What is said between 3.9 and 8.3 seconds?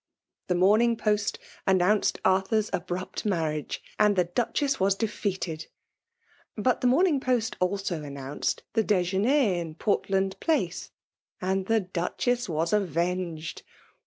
and the DucheBs was defeated; but the Morning Post also an